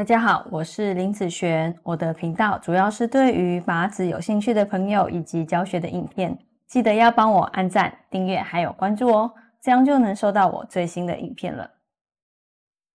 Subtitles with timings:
[0.00, 1.78] 大家好，我是林子璇。
[1.82, 6.34] 我的频道主要是对于拔子有兴趣的朋友以及教学的影片，
[6.66, 11.70] 记得要帮我按赞、订阅还有关注哦，这样就能收到我最新的影片了。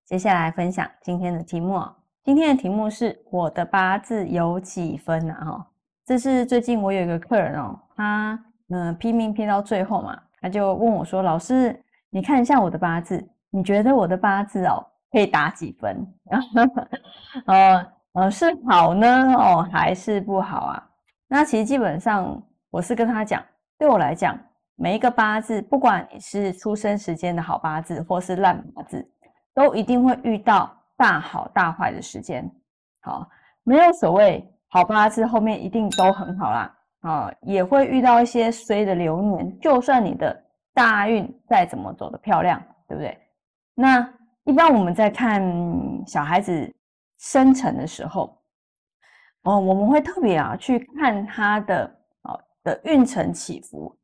[0.03, 1.79] 接下来分享今天的题目，
[2.23, 5.45] 今天的题目是我的八字有几分啊？
[5.45, 5.67] 哈，
[6.07, 11.79] 这是最近我有一个客人哦，他嗯拼命拼到最后嘛，他就问我说：“老师，
[12.09, 14.83] 你看一下我的八字，你觉得我的八字哦？”
[15.15, 16.05] 可以打几分？
[17.47, 20.89] 呃呃，是好呢哦，还是不好啊？
[21.29, 23.41] 那其实基本上，我是跟他讲，
[23.77, 24.37] 对我来讲，
[24.75, 29.09] 每一个八字，不管你是出生时间的好八字，或是烂八字，
[29.53, 32.45] 都一定会遇到大好大坏的时间。
[32.99, 33.25] 好，
[33.63, 36.77] 没有所谓好八字后面一定都很好啦。
[37.03, 39.57] 啊，也会遇到一些衰的流年。
[39.61, 40.43] 就算你的
[40.73, 43.17] 大运再怎么走的漂亮，对不对？
[43.75, 44.09] 那。
[44.45, 45.43] 一般我们在看
[46.05, 46.73] 小孩子
[47.17, 48.37] 生辰的时候，
[49.41, 53.95] 哦，我们会特别啊去看他的哦的运程起伏，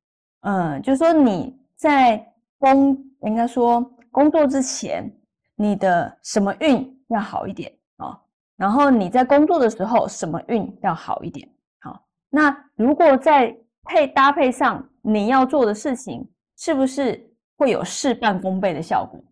[0.42, 5.12] 嗯，就说你在工应该说工作之前，
[5.56, 8.20] 你的什么运要好一点啊？
[8.58, 11.48] 然后你在工作的时候，什么运要好一点？
[11.82, 19.24] 好，那如果在配搭配上你要做的事情，是不是会有事半功倍的效果？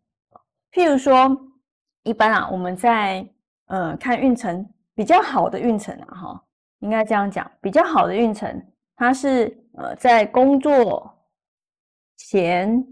[0.71, 1.35] 譬如说，
[2.03, 3.27] 一般啊，我们在
[3.65, 6.43] 呃看运程比较好的运程啊，哈，
[6.79, 11.11] 应该这样讲，比较好的运程，它是呃在工作
[12.17, 12.85] 前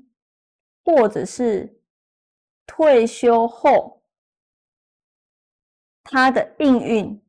[0.84, 1.72] 或者是
[2.66, 4.02] 退休后，
[6.04, 7.22] 它的命运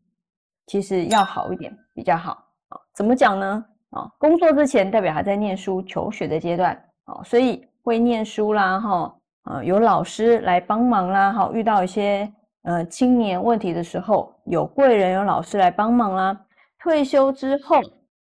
[0.66, 2.32] 其实要好一点，比较好
[2.68, 2.80] 啊。
[2.94, 3.64] 怎么讲呢？
[3.90, 9.14] 啊，工作之前代表还在念书求学的阶段啊，所以会念书啦，哈。
[9.48, 12.30] 呃，有老师来帮忙啦，哈，遇到一些
[12.64, 16.38] 呃青年问题的时候，有贵人有老师来帮忙啦。
[16.78, 17.80] 退休之后，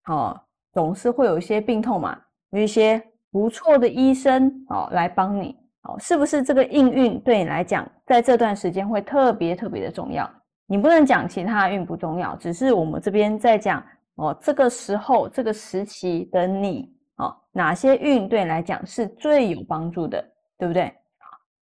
[0.06, 0.40] 哦，
[0.72, 2.18] 总是会有一些病痛嘛，
[2.50, 3.00] 有一些
[3.30, 10.28] 不错的医生哦来帮你，哦，是不是这个应运对你来讲，在这段时间会特别特别的重要？
[10.66, 13.80] 你不能讲其他运不重要，只是我们这边在讲
[14.16, 20.20] 哦，这个时候这个时期的你，哦，哪些运对你来讲是最有帮助的，
[20.58, 20.92] 对不对？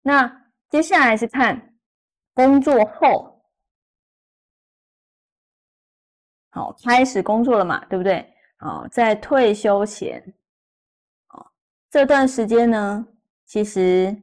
[0.06, 1.74] 那接下来是看
[2.34, 3.42] 工作后，
[6.50, 8.30] 好，开始工作了嘛，对不对？
[8.58, 10.22] 好，在退休前，
[11.28, 11.50] 哦，
[11.88, 13.06] 这段时间呢，
[13.46, 14.14] 其实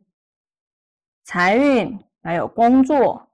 [1.24, 3.28] 财运还有工作、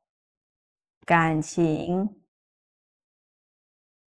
[1.05, 2.07] 感情，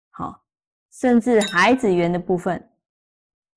[0.08, 0.42] 好，
[0.90, 2.72] 甚至孩子缘的部分，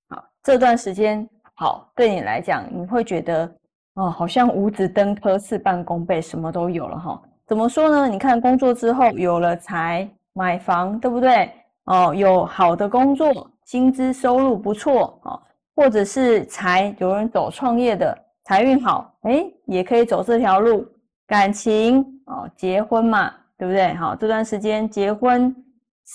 [0.09, 3.62] 好，这段时间好，对你来讲，你会觉得。
[3.95, 7.21] 哦，好像五子登科，事半功倍，什么都有了哈。
[7.45, 8.07] 怎么说呢？
[8.07, 11.51] 你看工作之后有了财，买房，对不对？
[11.85, 15.39] 哦，有好的工作，薪资收入不错啊，
[15.75, 20.87] 或者是财，有人走创业的财运好，哎，也可以走这条路。
[21.27, 23.93] 感情哦，结婚嘛，对不对？
[23.93, 25.55] 好，这段时间结婚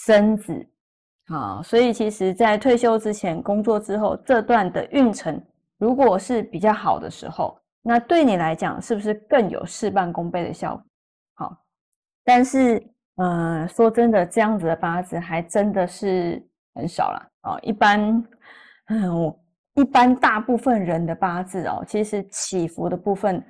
[0.05, 0.67] 生子，
[1.29, 5.41] 好，所以其实在退休之前，工作之后这段的运程，
[5.79, 7.57] 如果是比较好的时候。
[7.89, 10.85] 那对你来讲，是不是更有事半功倍的效果？
[11.37, 11.57] 好，
[12.23, 17.59] 但是，呃，说真的，这样子的八字还真的是很少了哦。
[17.63, 18.23] 一般，
[18.89, 19.41] 嗯，我
[19.73, 23.43] 一般大部分人的八字哦，其实起伏的部分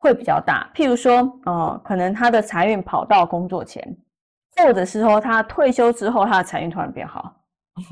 [0.00, 0.68] 会比较大。
[0.74, 3.96] 譬如说，哦，可能他的财运跑到工作前，
[4.56, 7.32] 或者是说他退休之后，他的财运突然变好，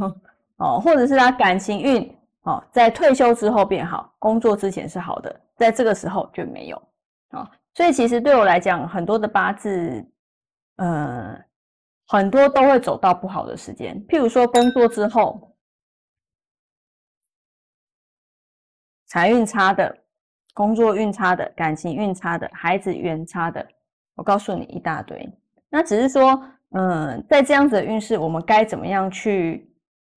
[0.59, 2.13] 哦，或者是他感情运。
[2.47, 6.81] 哦，在退休之后变好，工作之前是好的，在这个时候就没有
[7.31, 7.51] 啊。
[7.75, 10.09] 所以其实对我来讲，很多的八字，
[10.77, 11.37] 呃，
[12.07, 14.01] 很多都会走到不好的时间。
[14.07, 15.57] 譬如说，工作之后，
[19.09, 19.99] 财运差的，
[20.55, 23.67] 工作运差的，感情运差的，孩子运差的，
[24.15, 25.29] 我告诉你一大堆。
[25.69, 26.41] 那只是说，
[26.71, 29.69] 嗯，在这样子的运势，我们该怎么样去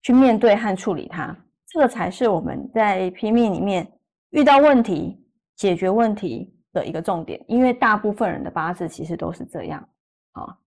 [0.03, 1.35] 去面对和处理它？
[1.71, 3.87] 这个才是我们在拼命里面
[4.31, 5.23] 遇到问题、
[5.55, 9.87] 解决问题的一个重点，因为大部分人的八字其实都是这样。
[10.31, 10.57] 啊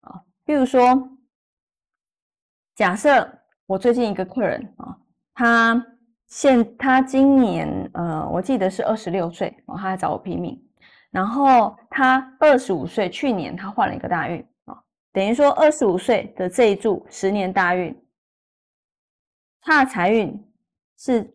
[0.00, 1.10] 啊，比如说，
[2.74, 3.28] 假设
[3.66, 4.96] 我最近一个客人啊，
[5.34, 5.86] 他
[6.26, 10.58] 现他今年呃，我记得是二十六岁，然后他来找我拼命，
[11.10, 14.82] 然后他二十五岁，去年他换了一个大运啊，
[15.12, 17.94] 等于说二十五岁的这一柱十年大运。
[19.66, 20.40] 他的财运
[20.96, 21.28] 是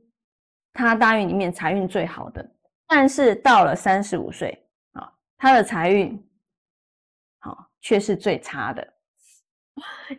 [0.72, 2.50] 他大运里面财运最好的，
[2.88, 4.58] 但是到了三十五岁
[4.94, 6.18] 啊，他的财运
[7.40, 8.88] 好却是最差的，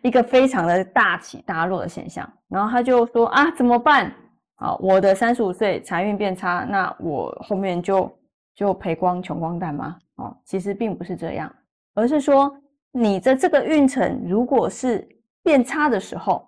[0.03, 2.31] 一个非常的大起大落的现象。
[2.49, 4.13] 然后他就说啊，怎么办？
[4.57, 8.15] 啊，我的三十五岁财运变差，那我后面就
[8.53, 9.97] 就赔光穷光蛋吗？
[10.17, 11.53] 哦，其实并不是这样，
[11.95, 12.55] 而是说
[12.91, 15.09] 你的这个运程如果是
[15.41, 16.47] 变差的时候，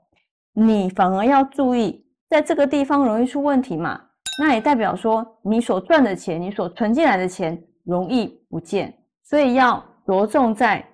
[0.57, 4.02] 你反而要注意，在这个地方容易出问题嘛。
[4.40, 10.86] 那也代表说你所赚的钱，你所存进来的钱容易不见，所以要着重在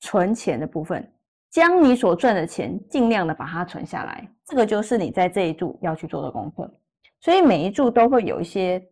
[0.00, 1.06] 存钱的部分，
[1.50, 4.26] 将你所赚的钱尽量的把它存下来。
[4.46, 6.70] 这个就是你在这一柱要去做的功课。
[7.20, 8.82] 所以每一柱都会有一些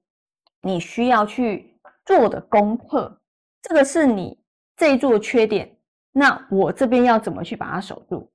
[0.62, 3.19] 你需要去做的功课，
[3.62, 4.38] 这个是你
[4.76, 5.75] 这一柱的缺点。
[6.12, 8.31] 那我这边要怎么去把它守住？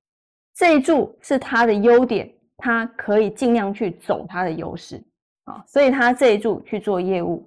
[0.57, 5.01] 这一柱是它的优点，它可以尽量去走它的优势。
[5.45, 7.41] 啊，所以他这一柱去做业务，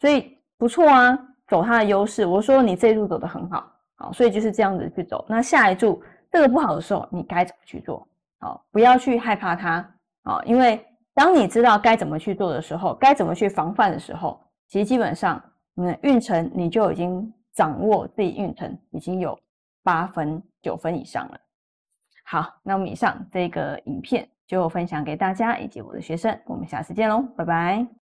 [0.00, 2.26] 所以不错啊，走他的优势。
[2.26, 5.24] 我说你这一柱走得很好，好，所以就是这样子去走。
[5.30, 8.06] 那下一柱这个不好的时候，你该怎么去做？
[8.40, 9.76] 好，不要去害怕它，
[10.24, 10.78] 啊，因为
[11.14, 14.38] 当你知道该怎么去做的时候，该怎么去防范的时候，
[14.68, 15.42] 其实基本上，
[15.76, 19.38] 嗯，运程你就已经掌握自己运程已经有
[19.82, 21.40] 八分九分以上了。
[22.28, 24.28] 好，那我们以上这个影片。
[24.48, 28.07] 就分享给大家以及我的学生，我们下次见喽，拜拜。